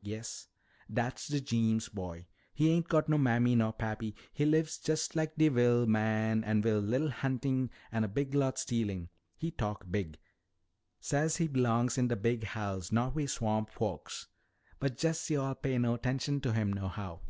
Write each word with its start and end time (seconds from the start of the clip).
"Yes." 0.00 0.48
"Dat's 0.90 1.28
de 1.28 1.42
Jeems 1.42 1.90
boy. 1.90 2.24
He 2.54 2.70
ain't 2.70 2.88
got 2.88 3.06
no 3.06 3.18
mammy 3.18 3.54
nor 3.54 3.74
pappy. 3.74 4.14
He 4.32 4.46
lives 4.46 4.78
jest 4.78 5.14
like 5.14 5.36
de 5.36 5.50
wil' 5.50 5.84
man 5.84 6.40
wi' 6.40 6.70
a 6.70 6.80
li'l 6.80 7.10
huntin' 7.10 7.68
an' 7.92 8.02
a 8.02 8.08
big 8.08 8.32
lot 8.34 8.58
stealin'. 8.58 9.10
He 9.36 9.50
talk 9.50 9.84
big. 9.90 10.16
Say 11.00 11.28
he 11.28 11.48
belongs 11.48 11.98
in 11.98 12.08
de 12.08 12.16
big 12.16 12.44
house, 12.44 12.92
not 12.92 13.14
wi' 13.14 13.26
swamp 13.26 13.68
folks. 13.68 14.28
But 14.80 14.96
jest 14.96 15.28
yo'all 15.28 15.54
pay 15.54 15.76
no 15.76 15.98
'tenshun 15.98 16.40
to 16.40 16.54
him 16.54 16.72
nohow." 16.72 17.20